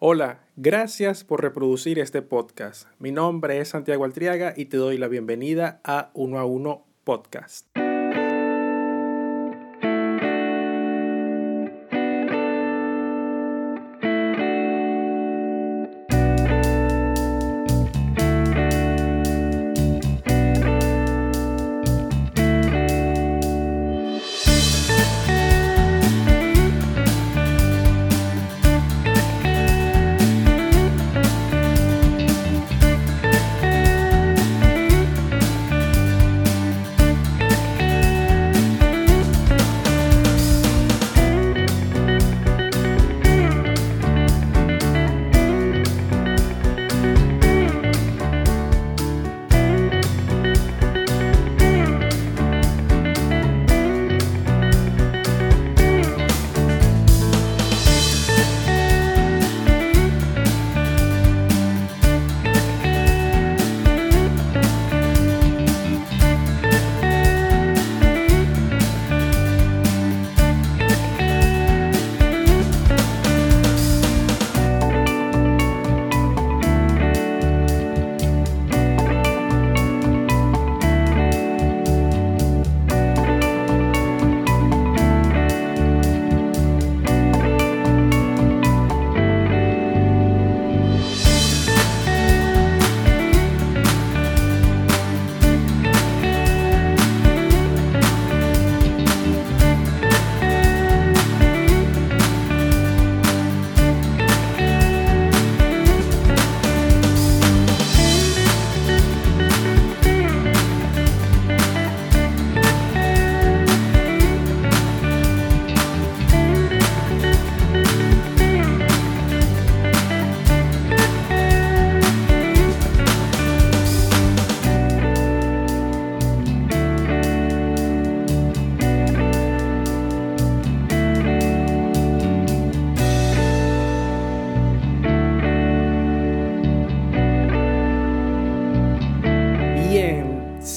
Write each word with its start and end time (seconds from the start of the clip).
Hola, 0.00 0.44
gracias 0.54 1.24
por 1.24 1.42
reproducir 1.42 1.98
este 1.98 2.22
podcast. 2.22 2.86
Mi 3.00 3.10
nombre 3.10 3.58
es 3.58 3.70
Santiago 3.70 4.04
Altriaga 4.04 4.54
y 4.56 4.66
te 4.66 4.76
doy 4.76 4.96
la 4.96 5.08
bienvenida 5.08 5.80
a 5.82 6.12
Uno 6.14 6.38
a 6.38 6.44
Uno 6.44 6.86
Podcast. 7.02 7.67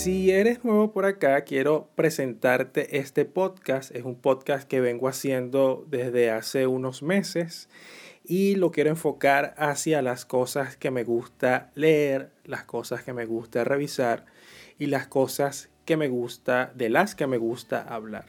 Eres 0.10 0.64
nuevo 0.64 0.92
por 0.92 1.06
acá, 1.06 1.44
quiero 1.44 1.88
presentarte 1.96 2.98
este 2.98 3.24
podcast. 3.26 3.96
Es 3.96 4.04
un 4.04 4.16
podcast 4.16 4.68
que 4.68 4.82
vengo 4.82 5.08
haciendo 5.08 5.86
desde 5.90 6.32
hace 6.32 6.66
unos 6.66 7.04
meses 7.04 7.70
y 8.24 8.56
lo 8.56 8.72
quiero 8.72 8.90
enfocar 8.90 9.54
hacia 9.58 10.02
las 10.02 10.26
cosas 10.26 10.76
que 10.76 10.90
me 10.90 11.04
gusta 11.04 11.70
leer, 11.76 12.32
las 12.46 12.64
cosas 12.64 13.04
que 13.04 13.14
me 13.14 13.26
gusta 13.26 13.64
revisar 13.64 14.26
y 14.80 14.88
las 14.88 15.06
cosas 15.06 15.70
que 15.86 15.98
me 15.98 16.08
gusta, 16.08 16.72
de 16.74 16.90
las 16.90 17.14
que 17.14 17.28
me 17.28 17.38
gusta 17.38 17.84
hablar. 17.84 18.26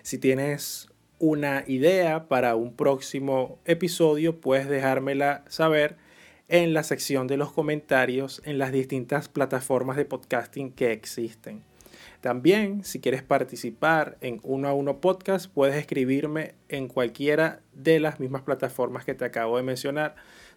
Si 0.00 0.16
tienes 0.16 0.88
una 1.18 1.64
idea 1.66 2.26
para 2.26 2.56
un 2.56 2.74
próximo 2.74 3.58
episodio, 3.66 4.40
puedes 4.40 4.66
dejármela 4.66 5.44
saber 5.48 5.96
en 6.52 6.74
la 6.74 6.82
sección 6.82 7.28
de 7.28 7.38
los 7.38 7.50
comentarios 7.50 8.42
en 8.44 8.58
las 8.58 8.72
distintas 8.72 9.30
plataformas 9.30 9.96
de 9.96 10.04
podcasting 10.04 10.70
que 10.70 10.92
existen. 10.92 11.62
También, 12.20 12.84
si 12.84 13.00
quieres 13.00 13.22
participar 13.22 14.18
en 14.20 14.38
uno 14.42 14.68
a 14.68 14.74
uno 14.74 15.00
podcast, 15.00 15.50
puedes 15.50 15.76
escribirme 15.76 16.54
en 16.68 16.88
cualquiera 16.88 17.62
de 17.72 18.00
las 18.00 18.20
mismas 18.20 18.42
plataformas 18.42 19.06
que 19.06 19.14
te 19.14 19.24
acabo 19.24 19.56
de 19.56 19.62
mencionar. 19.62 20.14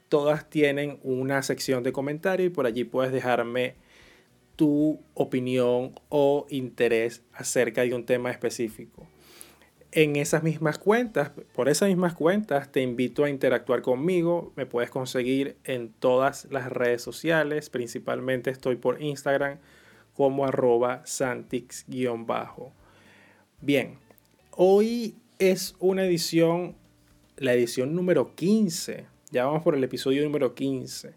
Todas 0.09 0.49
tienen 0.49 0.99
una 1.01 1.41
sección 1.43 1.81
de 1.81 1.93
comentarios 1.93 2.47
y 2.47 2.53
por 2.53 2.65
allí 2.65 2.83
puedes 2.83 3.13
dejarme 3.13 3.75
tu 4.57 4.99
opinión 5.13 5.97
o 6.09 6.45
interés 6.49 7.23
acerca 7.31 7.83
de 7.83 7.95
un 7.95 8.05
tema 8.05 8.31
específico 8.31 9.07
en 9.95 10.17
esas 10.17 10.43
mismas 10.43 10.77
cuentas, 10.77 11.31
por 11.53 11.69
esas 11.69 11.87
mismas 11.87 12.13
cuentas, 12.13 12.69
te 12.69 12.81
invito 12.81 13.23
a 13.23 13.29
interactuar 13.29 13.81
conmigo. 13.81 14.51
Me 14.57 14.65
puedes 14.65 14.89
conseguir 14.91 15.55
en 15.63 15.87
todas 15.87 16.49
las 16.51 16.69
redes 16.69 17.01
sociales, 17.01 17.69
principalmente 17.69 18.49
estoy 18.49 18.75
por 18.75 19.01
Instagram 19.01 19.57
como 20.13 20.45
arroba 20.45 21.01
santix-bajo. 21.05 22.73
Bien, 23.61 23.97
hoy 24.51 25.15
es 25.39 25.75
una 25.79 26.05
edición, 26.05 26.75
la 27.37 27.53
edición 27.53 27.95
número 27.95 28.35
15. 28.35 29.05
Ya 29.31 29.45
vamos 29.45 29.63
por 29.63 29.75
el 29.75 29.83
episodio 29.85 30.25
número 30.25 30.55
15. 30.55 31.13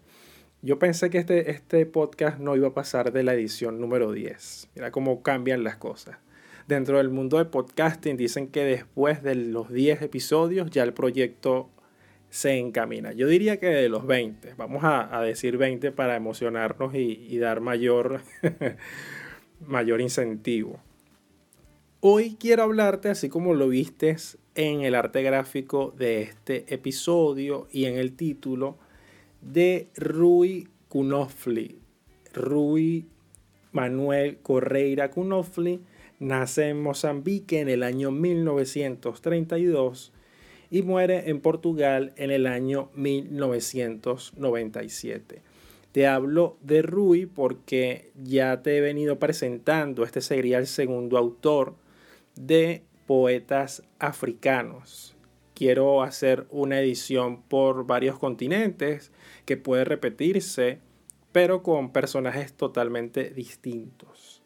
Yo 0.61 0.79
pensé 0.79 1.09
que 1.09 1.17
este, 1.17 1.51
este 1.51 1.85
podcast 1.85 2.39
no 2.39 2.55
iba 2.55 2.69
a 2.69 2.73
pasar 2.73 3.11
de 3.11 3.23
la 3.23 3.33
edición 3.33 3.81
número 3.81 4.13
10. 4.13 4.69
Mira 4.75 4.91
cómo 4.91 5.21
cambian 5.21 5.65
las 5.65 5.75
cosas 5.75 6.17
dentro 6.69 6.97
del 6.97 7.09
mundo 7.09 7.39
de 7.39 7.45
podcasting 7.45 8.15
dicen 8.15 8.47
que 8.47 8.63
después 8.63 9.23
de 9.23 9.33
los 9.33 9.73
10 9.73 10.03
episodios 10.03 10.69
ya 10.69 10.83
el 10.83 10.93
proyecto 10.93 11.71
se 12.29 12.59
encamina. 12.59 13.11
Yo 13.11 13.27
diría 13.27 13.57
que 13.57 13.65
de 13.65 13.89
los 13.89 14.05
20, 14.05 14.53
vamos 14.53 14.83
a, 14.83 15.19
decir 15.23 15.57
20 15.57 15.91
para 15.91 16.15
emocionarnos 16.15 16.93
y, 16.93 17.37
dar 17.39 17.59
mayor, 17.59 18.21
mayor 19.65 19.99
incentivo. 19.99 20.79
Hoy 22.01 22.37
quiero 22.39 22.63
hablarte, 22.63 23.09
así 23.09 23.29
como 23.29 23.55
lo 23.55 23.67
vistes 23.67 24.37
en 24.53 24.81
el 24.81 24.93
arte 24.93 25.23
gráfico 25.23 25.91
de 25.97 26.21
este 26.21 26.71
episodio 26.71 27.67
y 27.71 27.85
en 27.85 27.97
el 27.97 28.15
título, 28.15 28.77
de 29.41 29.87
Rui 29.95 30.67
Kunofli. 30.87 31.79
Rui 32.31 33.07
Manuel 33.71 34.37
Correira 34.37 35.09
Kunofli 35.09 35.81
Nace 36.19 36.67
en 36.67 36.81
Mozambique 36.81 37.61
en 37.61 37.69
el 37.69 37.81
año 37.81 38.11
1932 38.11 40.11
y 40.69 40.81
muere 40.81 41.29
en 41.29 41.39
Portugal 41.39 42.11
en 42.17 42.31
el 42.31 42.45
año 42.45 42.89
1997. 42.93 45.41
Te 45.93 46.07
hablo 46.07 46.57
de 46.61 46.81
Rui 46.81 47.25
porque 47.25 48.11
ya 48.21 48.61
te 48.61 48.77
he 48.77 48.81
venido 48.81 49.17
presentando, 49.17 50.03
este 50.03 50.19
sería 50.19 50.57
el 50.57 50.67
segundo 50.67 51.17
autor 51.17 51.75
de 52.35 52.83
poetas 53.07 53.83
africanos. 53.97 55.15
Quiero 55.55 56.03
hacer 56.03 56.47
una 56.51 56.81
edición 56.81 57.43
por 57.43 57.87
varios 57.87 58.19
continentes 58.19 59.13
que 59.45 59.55
puede 59.55 59.85
repetirse, 59.85 60.79
pero 61.31 61.63
con 61.63 61.93
personajes 61.93 62.51
totalmente 62.53 63.29
distintos. 63.29 64.38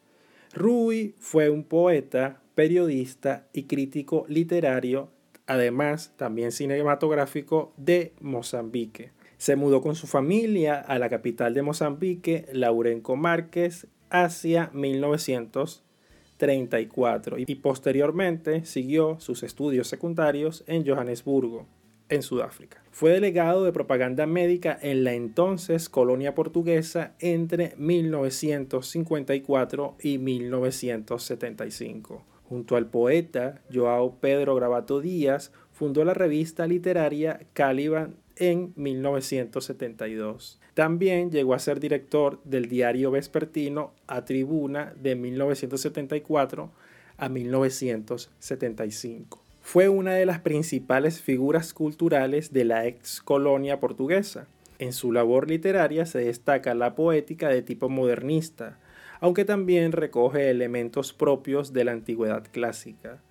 Rui 0.54 1.14
fue 1.18 1.50
un 1.50 1.64
poeta, 1.64 2.40
periodista 2.54 3.48
y 3.52 3.64
crítico 3.64 4.24
literario, 4.28 5.10
además 5.46 6.14
también 6.16 6.52
cinematográfico 6.52 7.74
de 7.76 8.14
Mozambique. 8.20 9.10
Se 9.36 9.56
mudó 9.56 9.82
con 9.82 9.96
su 9.96 10.06
familia 10.06 10.78
a 10.78 11.00
la 11.00 11.10
capital 11.10 11.54
de 11.54 11.62
Mozambique, 11.62 12.46
Laurenco 12.52 13.16
Márquez, 13.16 13.88
hacia 14.10 14.70
1934 14.72 17.38
y 17.38 17.52
posteriormente 17.56 18.64
siguió 18.64 19.18
sus 19.18 19.42
estudios 19.42 19.88
secundarios 19.88 20.62
en 20.68 20.86
Johannesburgo. 20.86 21.66
En 22.14 22.22
Sudáfrica. 22.22 22.82
Fue 22.90 23.10
delegado 23.10 23.64
de 23.64 23.72
propaganda 23.72 24.26
médica 24.26 24.78
en 24.80 25.04
la 25.04 25.12
entonces 25.14 25.88
colonia 25.88 26.34
portuguesa 26.34 27.14
entre 27.18 27.74
1954 27.76 29.96
y 30.00 30.18
1975. 30.18 32.24
Junto 32.48 32.76
al 32.76 32.86
poeta 32.86 33.60
Joao 33.72 34.18
Pedro 34.20 34.54
Gravato 34.54 35.00
Díaz, 35.00 35.52
fundó 35.72 36.04
la 36.04 36.14
revista 36.14 36.66
literaria 36.66 37.40
Caliban 37.52 38.16
en 38.36 38.72
1972. 38.76 40.60
También 40.74 41.30
llegó 41.30 41.54
a 41.54 41.58
ser 41.58 41.80
director 41.80 42.40
del 42.44 42.68
diario 42.68 43.10
vespertino 43.10 43.92
A 44.06 44.24
Tribuna 44.24 44.94
de 45.00 45.14
1974 45.14 46.70
a 47.16 47.28
1975. 47.28 49.43
Fue 49.66 49.88
una 49.88 50.12
de 50.12 50.26
las 50.26 50.40
principales 50.40 51.22
figuras 51.22 51.72
culturales 51.72 52.52
de 52.52 52.64
la 52.64 52.86
ex 52.86 53.20
colonia 53.22 53.80
portuguesa. 53.80 54.46
En 54.78 54.92
su 54.92 55.10
labor 55.10 55.48
literaria 55.48 56.06
se 56.06 56.18
destaca 56.18 56.74
la 56.74 56.94
poética 56.94 57.48
de 57.48 57.62
tipo 57.62 57.88
modernista, 57.88 58.78
aunque 59.20 59.44
también 59.44 59.92
recoge 59.92 60.50
elementos 60.50 61.12
propios 61.12 61.72
de 61.72 61.84
la 61.84 61.92
antigüedad 61.92 62.44
clásica 62.52 63.22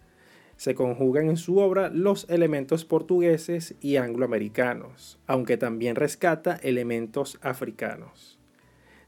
se 0.58 0.76
conjugan 0.76 1.30
en 1.30 1.38
su 1.38 1.58
obra 1.58 1.90
los 1.90 2.30
elementos 2.30 2.86
portugueses 2.86 3.76
y 3.82 3.98
angloamericanos, 3.98 5.20
aunque 5.28 5.58
también 5.58 5.96
rescata 5.96 6.56
elementos 6.62 7.40
africanos. 7.42 8.40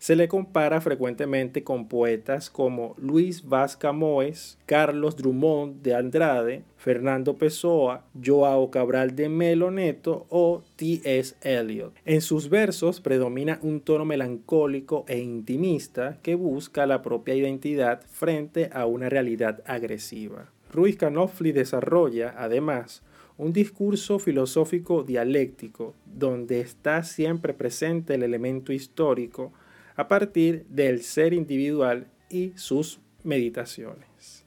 Se 0.06 0.16
le 0.16 0.28
compara 0.28 0.82
frecuentemente 0.82 1.64
con 1.64 1.88
poetas 1.88 2.52
como 2.52 2.94
Luis 3.00 3.44
Vaz 3.44 3.76
Camoes, 3.76 4.60
Carlos 4.68 5.16
Drummond 5.16 5.82
de 5.82 5.96
Andrade, 5.96 6.64
Fernando 6.78 7.38
Pessoa, 7.38 8.06
Joao 8.24 8.70
Cabral 8.70 9.16
de 9.16 9.30
Melo 9.30 9.72
Neto 9.72 10.28
o 10.30 10.62
T.S. 10.76 11.36
Eliot. 11.42 11.96
En 12.06 12.22
sus 12.22 12.50
versos 12.50 13.02
predomina 13.02 13.58
un 13.64 13.82
tono 13.82 14.06
melancólico 14.06 15.06
e 15.08 15.18
intimista 15.18 16.20
que 16.22 16.36
busca 16.36 16.86
la 16.86 17.02
propia 17.02 17.34
identidad 17.34 18.04
frente 18.08 18.70
a 18.74 18.86
una 18.86 19.10
realidad 19.10 19.64
agresiva. 19.66 20.52
Ruiz 20.72 20.98
Canofli 20.98 21.52
desarrolla, 21.52 22.36
además, 22.38 23.02
un 23.40 23.54
discurso 23.54 24.20
filosófico 24.20 25.02
dialéctico 25.02 25.96
donde 26.06 26.60
está 26.60 27.02
siempre 27.02 27.56
presente 27.56 28.14
el 28.14 28.22
elemento 28.22 28.72
histórico 28.72 29.52
a 29.96 30.08
partir 30.08 30.66
del 30.70 31.02
ser 31.02 31.34
individual 31.34 32.08
y 32.30 32.54
sus 32.56 33.00
meditaciones. 33.24 34.46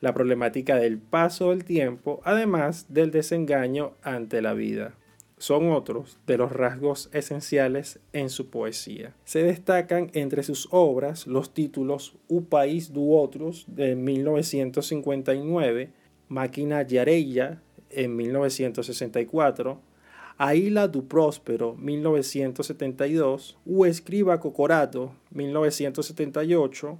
La 0.00 0.14
problemática 0.14 0.76
del 0.76 0.98
paso 0.98 1.50
del 1.50 1.64
tiempo, 1.64 2.20
además 2.24 2.86
del 2.88 3.10
desengaño 3.10 3.92
ante 4.02 4.40
la 4.40 4.54
vida 4.54 4.94
son 5.40 5.72
otros 5.72 6.18
de 6.26 6.36
los 6.36 6.52
rasgos 6.52 7.08
esenciales 7.14 7.98
en 8.12 8.28
su 8.28 8.50
poesía. 8.50 9.14
Se 9.24 9.42
destacan 9.42 10.10
entre 10.12 10.42
sus 10.42 10.68
obras 10.70 11.26
los 11.26 11.54
títulos 11.54 12.14
U 12.28 12.44
País 12.44 12.92
du 12.92 13.16
Otros 13.16 13.64
de 13.66 13.96
1959, 13.96 15.90
Máquina 16.28 16.82
Yareya 16.82 17.62
en 17.88 18.16
1964, 18.16 19.80
Aila 20.42 20.88
du 20.88 21.06
Próspero 21.06 21.76
1972, 21.76 23.58
U 23.66 23.84
Escriba 23.84 24.40
Cocorato 24.40 25.12
1978, 25.32 26.98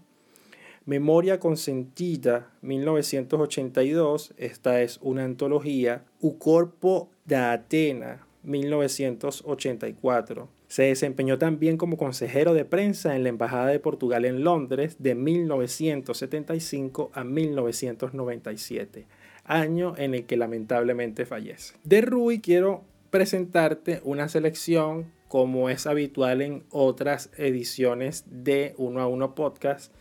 Memoria 0.85 1.41
Consentida 1.41 2.53
1982, 2.61 4.35
esta 4.37 4.83
es 4.83 4.99
una 5.01 5.25
antología, 5.25 6.05
U 6.21 6.37
Corpo 6.37 7.09
da 7.25 7.53
Atena 7.53 8.27
1984. 8.43 10.51
Se 10.69 10.83
desempeñó 10.83 11.39
también 11.39 11.79
como 11.79 11.97
consejero 11.97 12.53
de 12.53 12.67
prensa 12.67 13.17
en 13.17 13.23
la 13.23 13.31
Embajada 13.31 13.69
de 13.69 13.81
Portugal 13.81 14.27
en 14.27 14.45
Londres 14.45 14.97
de 14.99 15.15
1975 15.15 17.11
a 17.15 17.25
1997, 17.25 19.07
año 19.45 19.95
en 19.97 20.15
el 20.15 20.27
que 20.27 20.37
lamentablemente 20.37 21.25
fallece. 21.25 21.73
De 21.85 22.03
Rui 22.03 22.41
quiero 22.41 22.90
presentarte 23.11 24.01
una 24.05 24.29
selección 24.29 25.13
como 25.29 25.69
es 25.69 25.87
habitual 25.87 26.43
en 26.43 26.65
otras 26.71 27.31
ediciones 27.37 28.25
de 28.27 28.75
Uno 28.79 29.01
a 29.01 29.07
Uno 29.07 29.35
Podcast 29.35 29.93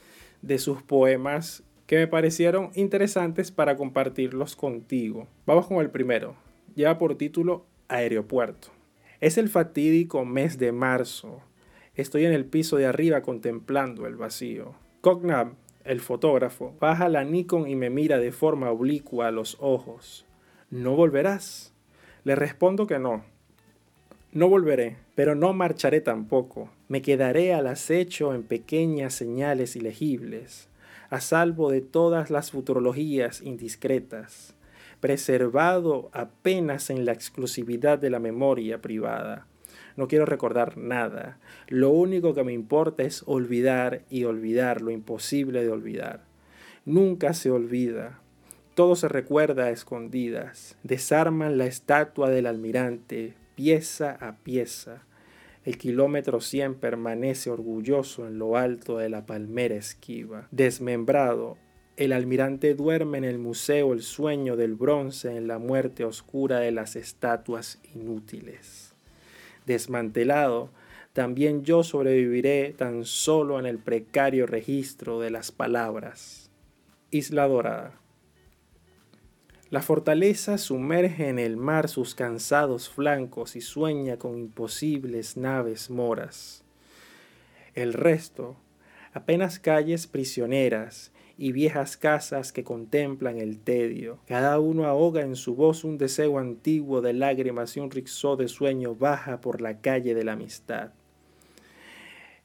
de 0.41 0.57
sus 0.57 0.81
poemas 0.81 1.63
que 1.85 1.97
me 1.97 2.07
parecieron 2.07 2.69
interesantes 2.75 3.51
para 3.51 3.75
compartirlos 3.75 4.55
contigo. 4.55 5.27
Vamos 5.45 5.67
con 5.67 5.77
el 5.77 5.89
primero. 5.89 6.35
Lleva 6.75 6.97
por 6.99 7.15
título 7.15 7.65
aeropuerto. 7.87 8.69
Es 9.19 9.37
el 9.37 9.49
fatídico 9.49 10.23
mes 10.23 10.59
de 10.59 10.71
marzo. 10.71 11.41
Estoy 11.95 12.25
en 12.25 12.33
el 12.33 12.45
piso 12.45 12.77
de 12.77 12.85
arriba 12.85 13.21
contemplando 13.21 14.05
el 14.05 14.15
vacío. 14.15 14.75
Cognam, 15.01 15.55
el 15.83 15.99
fotógrafo, 15.99 16.75
baja 16.79 17.09
la 17.09 17.23
Nikon 17.23 17.67
y 17.67 17.75
me 17.75 17.89
mira 17.89 18.19
de 18.19 18.31
forma 18.31 18.69
oblicua 18.69 19.27
a 19.27 19.31
los 19.31 19.57
ojos. 19.59 20.25
¿No 20.69 20.95
volverás? 20.95 21.73
Le 22.29 22.35
respondo 22.35 22.85
que 22.85 22.99
no. 22.99 23.23
No 24.33 24.49
volveré, 24.49 24.97
pero 25.15 25.33
no 25.33 25.51
marcharé 25.53 25.99
tampoco. 25.99 26.69
Me 26.87 27.01
quedaré 27.01 27.55
al 27.55 27.65
acecho 27.65 28.35
en 28.35 28.43
pequeñas 28.43 29.15
señales 29.15 29.75
ilegibles, 29.75 30.69
a 31.09 31.21
salvo 31.21 31.71
de 31.71 31.81
todas 31.81 32.29
las 32.29 32.51
futurologías 32.51 33.41
indiscretas 33.41 34.53
preservado 34.99 36.11
apenas 36.13 36.91
en 36.91 37.03
la 37.03 37.13
exclusividad 37.13 37.97
de 37.97 38.11
la 38.11 38.19
memoria 38.19 38.79
privada. 38.79 39.47
No 39.97 40.07
quiero 40.07 40.27
recordar 40.27 40.77
nada. 40.77 41.39
Lo 41.67 41.89
único 41.89 42.35
que 42.35 42.43
me 42.43 42.53
importa 42.53 43.01
es 43.01 43.23
olvidar 43.25 44.03
y 44.11 44.25
olvidar 44.25 44.81
lo 44.81 44.91
imposible 44.91 45.63
de 45.63 45.71
olvidar. 45.71 46.25
Nunca 46.85 47.33
se 47.33 47.49
olvida. 47.49 48.19
Todo 48.75 48.95
se 48.95 49.07
recuerda 49.07 49.65
a 49.65 49.69
escondidas. 49.71 50.77
Desarman 50.83 51.57
la 51.57 51.65
estatua 51.65 52.29
del 52.29 52.45
almirante, 52.45 53.33
pieza 53.55 54.17
a 54.21 54.37
pieza. 54.37 55.03
El 55.65 55.77
kilómetro 55.77 56.39
100 56.39 56.75
permanece 56.75 57.49
orgulloso 57.49 58.25
en 58.27 58.39
lo 58.39 58.57
alto 58.57 58.97
de 58.97 59.09
la 59.09 59.25
palmera 59.25 59.75
esquiva. 59.75 60.47
Desmembrado, 60.51 61.57
el 61.97 62.13
almirante 62.13 62.75
duerme 62.75 63.17
en 63.17 63.25
el 63.25 63.39
museo 63.39 63.91
el 63.91 64.01
sueño 64.01 64.55
del 64.55 64.75
bronce 64.75 65.35
en 65.35 65.47
la 65.47 65.59
muerte 65.59 66.05
oscura 66.05 66.59
de 66.59 66.71
las 66.71 66.95
estatuas 66.95 67.81
inútiles. 67.93 68.93
Desmantelado, 69.65 70.69
también 71.11 71.65
yo 71.65 71.83
sobreviviré 71.83 72.73
tan 72.77 73.03
solo 73.03 73.59
en 73.59 73.65
el 73.65 73.79
precario 73.79 74.47
registro 74.47 75.19
de 75.19 75.31
las 75.31 75.51
palabras. 75.51 76.49
Isla 77.11 77.47
Dorada. 77.47 77.99
La 79.71 79.83
fortaleza 79.83 80.57
sumerge 80.57 81.29
en 81.29 81.37
el 81.37 81.55
mar 81.55 81.89
sus 81.89 82.15
cansados 82.15 82.89
flancos 82.89 83.55
y 83.55 83.61
sueña 83.61 84.17
con 84.17 84.35
imposibles 84.35 85.37
naves 85.37 85.91
moras. 85.91 86.63
El 87.75 87.93
resto, 87.93 88.57
apenas 89.13 89.59
calles 89.59 90.07
prisioneras 90.07 91.11
y 91.37 91.51
viejas 91.51 91.97
casas 91.97 92.51
que 92.51 92.63
contemplan 92.63 93.37
el 93.37 93.59
tedio. 93.59 94.17
Cada 94.25 94.59
uno 94.59 94.85
ahoga 94.85 95.21
en 95.21 95.35
su 95.35 95.53
voz 95.53 95.83
un 95.83 95.99
deseo 95.99 96.39
antiguo 96.39 97.01
de 97.01 97.13
lágrimas 97.13 97.77
y 97.77 97.79
un 97.79 97.91
rixó 97.91 98.37
de 98.37 98.47
sueño 98.47 98.95
baja 98.95 99.39
por 99.39 99.61
la 99.61 99.81
calle 99.81 100.15
de 100.15 100.23
la 100.23 100.31
amistad. 100.33 100.93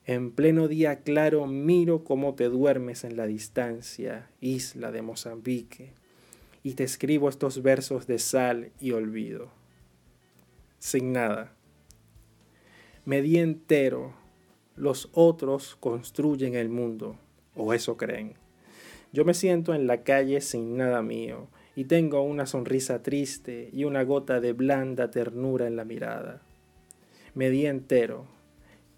En 0.05 0.31
pleno 0.31 0.69
día 0.69 1.01
claro 1.01 1.47
miro 1.47 2.05
cómo 2.05 2.35
te 2.35 2.51
duermes 2.51 3.03
en 3.03 3.17
la 3.17 3.27
distancia, 3.27 4.29
isla 4.43 4.93
de 4.93 5.01
Mozambique, 5.01 5.95
y 6.65 6.75
te 6.75 6.83
escribo 6.83 7.29
estos 7.29 7.63
versos 7.63 8.09
de 8.09 8.19
sal 8.19 8.73
y 8.81 8.91
olvido. 8.93 9.53
Sin 10.81 11.13
nada. 11.13 11.53
Me 13.05 13.21
di 13.21 13.39
entero, 13.39 14.15
los 14.75 15.11
otros 15.13 15.77
construyen 15.79 16.55
el 16.55 16.71
mundo, 16.71 17.17
o 17.55 17.75
eso 17.75 17.99
creen. 17.99 18.35
Yo 19.13 19.27
me 19.27 19.35
siento 19.35 19.75
en 19.75 19.87
la 19.87 20.03
calle 20.03 20.41
sin 20.41 20.77
nada 20.77 21.03
mío 21.03 21.49
y 21.77 21.85
tengo 21.85 22.23
una 22.23 22.47
sonrisa 22.47 23.03
triste 23.03 23.69
y 23.71 23.85
una 23.85 24.03
gota 24.03 24.41
de 24.41 24.55
blanda 24.55 25.11
ternura 25.11 25.67
en 25.67 25.77
la 25.77 25.85
mirada. 25.85 26.41
Me 27.35 27.51
di 27.51 27.67
entero. 27.67 28.27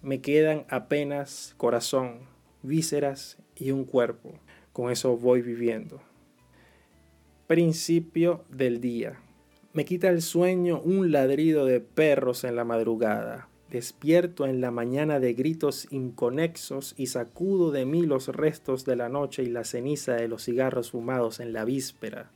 Me 0.03 0.21
quedan 0.21 0.67
apenas 0.69 1.55
corazón, 1.57 2.21
vísceras 2.63 3.39
y 3.57 3.73
un 3.73 3.85
cuerpo. 3.85 4.39
Con 4.73 4.93
eso 4.93 5.17
voy 5.17 5.43
viviendo. 5.43 6.01
Principio 7.47 8.45
del 8.51 8.81
día. 8.81 9.21
Me 9.73 9.85
quita 9.85 10.09
el 10.09 10.23
sueño 10.23 10.81
un 10.81 11.13
ladrido 11.13 11.65
de 11.65 11.81
perros 11.81 12.45
en 12.45 12.57
la 12.57 12.65
madrugada 12.65 13.49
despierto 13.71 14.47
en 14.47 14.61
la 14.61 14.71
mañana 14.71 15.19
de 15.19 15.35
gritos 15.35 15.89
inconexos 15.91 16.95
y 16.97 17.07
sacudo 17.07 17.73
de 17.73 17.85
mí 17.85 18.03
los 18.03 18.29
restos 18.29 18.85
de 18.85 18.97
la 18.97 19.09
noche 19.09 19.43
y 19.43 19.47
la 19.47 19.65
ceniza 19.65 20.15
de 20.15 20.29
los 20.29 20.45
cigarros 20.45 20.93
fumados 20.93 21.41
en 21.41 21.53
la 21.53 21.65
víspera. 21.65 22.31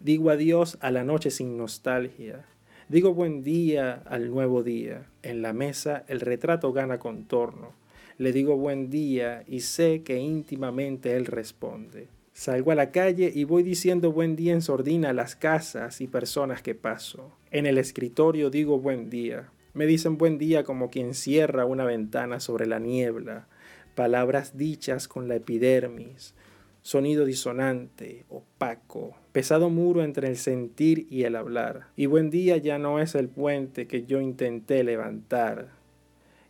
Digo 0.00 0.30
adiós 0.30 0.78
a 0.80 0.90
la 0.90 1.04
noche 1.04 1.30
sin 1.30 1.56
nostalgia. 1.56 2.46
Digo 2.88 3.14
buen 3.14 3.42
día 3.42 4.02
al 4.06 4.30
nuevo 4.30 4.62
día. 4.62 5.06
En 5.22 5.42
la 5.42 5.52
mesa 5.52 6.04
el 6.08 6.20
retrato 6.20 6.72
gana 6.72 6.98
contorno. 6.98 7.72
Le 8.18 8.32
digo 8.32 8.56
buen 8.56 8.90
día 8.90 9.44
y 9.46 9.60
sé 9.60 10.02
que 10.02 10.18
íntimamente 10.18 11.16
él 11.16 11.26
responde. 11.26 12.08
Salgo 12.34 12.70
a 12.70 12.74
la 12.74 12.90
calle 12.90 13.30
y 13.34 13.44
voy 13.44 13.62
diciendo 13.62 14.10
buen 14.10 14.36
día 14.36 14.54
en 14.54 14.62
sordina 14.62 15.10
a 15.10 15.12
las 15.12 15.36
casas 15.36 16.00
y 16.00 16.06
personas 16.06 16.62
que 16.62 16.74
paso. 16.74 17.30
En 17.50 17.66
el 17.66 17.76
escritorio 17.76 18.48
digo 18.48 18.78
buen 18.78 19.10
día. 19.10 19.50
Me 19.74 19.84
dicen 19.84 20.16
buen 20.16 20.38
día 20.38 20.64
como 20.64 20.90
quien 20.90 21.12
cierra 21.12 21.66
una 21.66 21.84
ventana 21.84 22.40
sobre 22.40 22.66
la 22.66 22.78
niebla, 22.78 23.48
palabras 23.94 24.56
dichas 24.56 25.08
con 25.08 25.28
la 25.28 25.36
epidermis, 25.36 26.34
sonido 26.80 27.26
disonante, 27.26 28.24
opaco, 28.30 29.14
pesado 29.32 29.68
muro 29.68 30.02
entre 30.02 30.28
el 30.28 30.36
sentir 30.36 31.06
y 31.10 31.24
el 31.24 31.36
hablar. 31.36 31.88
Y 31.96 32.06
buen 32.06 32.30
día 32.30 32.56
ya 32.56 32.78
no 32.78 32.98
es 32.98 33.14
el 33.14 33.28
puente 33.28 33.86
que 33.86 34.04
yo 34.04 34.22
intenté 34.22 34.84
levantar. 34.84 35.68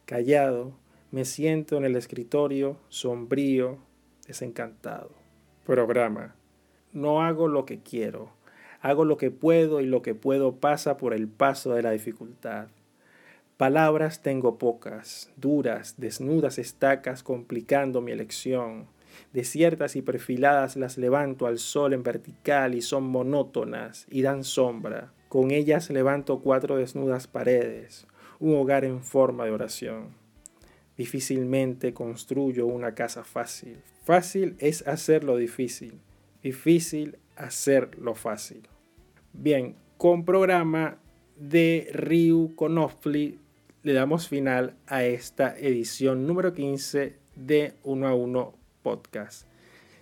Callado, 0.05 0.75
me 1.11 1.25
siento 1.25 1.77
en 1.77 1.85
el 1.85 1.97
escritorio, 1.97 2.79
sombrío, 2.89 3.79
desencantado. 4.29 5.22
Programa. 5.65 6.35
No 6.93 7.23
hago 7.23 7.47
lo 7.47 7.65
que 7.67 7.79
quiero, 7.79 8.31
hago 8.81 9.05
lo 9.05 9.17
que 9.17 9.31
puedo 9.31 9.81
y 9.81 9.87
lo 9.87 10.03
que 10.03 10.17
puedo 10.17 10.57
pasa 10.57 10.97
por 10.97 11.15
el 11.15 11.29
paso 11.29 11.73
de 11.75 11.83
la 11.83 11.93
dificultad. 11.93 12.67
Palabras 13.59 14.23
tengo 14.23 14.59
pocas, 14.59 15.31
duras, 15.37 15.95
desnudas 15.99 16.59
estacas 16.59 17.23
complicando 17.23 18.01
mi 18.01 18.11
elección. 18.11 18.89
Desiertas 19.33 19.95
y 19.95 20.03
perfiladas 20.03 20.75
las 20.75 20.99
levanto 20.99 21.47
al 21.47 21.59
sol 21.59 21.93
en 21.93 22.03
vertical 22.03 22.75
y 22.75 22.83
son 22.83 23.05
monótonas 23.05 24.07
y 24.11 24.23
dan 24.23 24.43
sombra. 24.43 25.13
Con 25.29 25.53
ellas 25.53 25.91
levanto 25.91 26.41
cuatro 26.41 26.77
desnudas 26.77 27.29
paredes, 27.29 28.09
un 28.41 28.57
hogar 28.57 28.85
en 28.85 29.01
forma 29.01 29.45
de 29.45 29.53
oración. 29.53 30.09
Difícilmente 30.97 31.95
construyo 31.95 32.67
una 32.67 32.97
casa 32.97 33.23
fácil. 33.23 33.79
Fácil 34.03 34.57
es 34.59 34.87
hacer 34.89 35.23
lo 35.23 35.37
difícil, 35.37 36.01
difícil 36.43 37.19
hacer 37.37 37.97
lo 37.99 38.17
fácil. 38.17 38.69
Bien, 39.33 39.77
con 39.97 40.25
programa 40.25 40.99
de 41.37 41.89
Ryu 41.93 42.57
Konofli 42.57 43.39
le 43.85 43.93
damos 43.93 44.29
final 44.29 44.75
a 44.89 45.05
esta 45.05 45.57
edición 45.57 46.27
número 46.27 46.53
15 46.53 47.17
de 47.37 47.75
1 47.85 48.09
a 48.09 48.15
1 48.15 48.55
Podcast. 48.83 49.47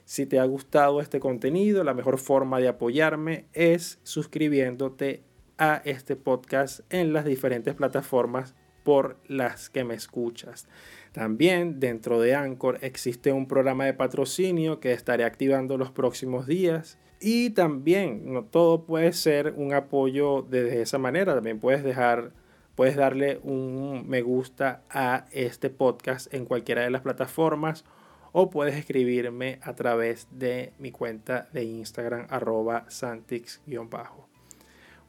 Si 0.07 0.25
te 0.25 0.39
ha 0.39 0.45
gustado 0.45 1.03
este 1.03 1.21
contenido, 1.21 1.85
la 1.85 1.93
mejor 1.93 2.19
forma 2.19 2.59
de 2.59 2.69
apoyarme 2.69 3.45
es 3.53 4.01
suscribiéndote 4.03 5.23
a 5.59 5.83
este 5.85 6.17
podcast 6.17 6.81
en 6.89 7.13
las 7.13 7.27
diferentes 7.27 7.75
plataformas 7.75 8.55
por 8.83 9.17
las 9.27 9.71
que 9.71 9.85
me 9.85 9.95
escuchas. 9.95 10.67
También 11.13 11.81
dentro 11.81 12.21
de 12.21 12.35
Anchor 12.35 12.79
existe 12.83 13.33
un 13.33 13.47
programa 13.47 13.85
de 13.85 13.95
patrocinio 13.95 14.81
que 14.81 14.93
estaré 14.93 15.25
activando 15.25 15.79
los 15.79 15.91
próximos 15.91 16.47
días. 16.47 16.99
Y 17.21 17.51
también 17.51 18.33
no 18.33 18.45
todo 18.45 18.85
puede 18.87 19.13
ser 19.13 19.53
un 19.57 19.75
apoyo 19.75 20.43
desde 20.43 20.83
esa 20.83 20.99
manera. 20.99 21.35
También 21.35 21.61
puedes 21.61 21.85
dejar 21.85 22.33
Puedes 22.81 22.97
darle 22.97 23.39
un 23.43 24.09
me 24.09 24.23
gusta 24.23 24.85
a 24.89 25.27
este 25.33 25.69
podcast 25.69 26.33
en 26.33 26.47
cualquiera 26.47 26.81
de 26.81 26.89
las 26.89 27.03
plataformas 27.03 27.85
o 28.33 28.49
puedes 28.49 28.75
escribirme 28.75 29.59
a 29.63 29.75
través 29.75 30.29
de 30.31 30.73
mi 30.79 30.91
cuenta 30.91 31.47
de 31.53 31.65
Instagram 31.65 32.27
arroba 32.31 32.87
santix-bajo. 32.89 34.30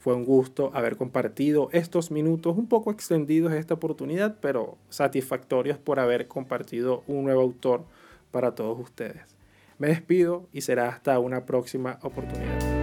Fue 0.01 0.15
un 0.15 0.25
gusto 0.25 0.71
haber 0.73 0.97
compartido 0.97 1.69
estos 1.73 2.09
minutos 2.09 2.57
un 2.57 2.65
poco 2.65 2.89
extendidos 2.89 3.53
esta 3.53 3.75
oportunidad, 3.75 4.35
pero 4.41 4.79
satisfactorios 4.89 5.77
por 5.77 5.99
haber 5.99 6.27
compartido 6.27 7.03
un 7.05 7.25
nuevo 7.25 7.41
autor 7.41 7.83
para 8.31 8.55
todos 8.55 8.79
ustedes. 8.79 9.21
Me 9.77 9.89
despido 9.89 10.47
y 10.51 10.61
será 10.61 10.89
hasta 10.89 11.19
una 11.19 11.45
próxima 11.45 11.99
oportunidad. 12.01 12.80